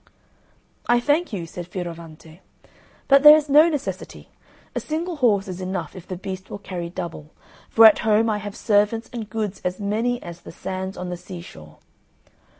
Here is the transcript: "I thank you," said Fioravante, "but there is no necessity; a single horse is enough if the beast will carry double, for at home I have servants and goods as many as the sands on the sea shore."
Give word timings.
"I 0.87 0.99
thank 0.99 1.31
you," 1.31 1.45
said 1.45 1.67
Fioravante, 1.69 2.39
"but 3.07 3.21
there 3.21 3.35
is 3.37 3.47
no 3.49 3.69
necessity; 3.69 4.29
a 4.73 4.79
single 4.79 5.17
horse 5.17 5.47
is 5.47 5.61
enough 5.61 5.95
if 5.95 6.07
the 6.07 6.17
beast 6.17 6.49
will 6.49 6.57
carry 6.57 6.89
double, 6.89 7.29
for 7.69 7.85
at 7.85 7.99
home 7.99 8.27
I 8.27 8.39
have 8.39 8.55
servants 8.55 9.11
and 9.13 9.29
goods 9.29 9.61
as 9.63 9.79
many 9.79 10.19
as 10.23 10.41
the 10.41 10.51
sands 10.51 10.97
on 10.97 11.09
the 11.09 11.17
sea 11.17 11.41
shore." 11.41 11.77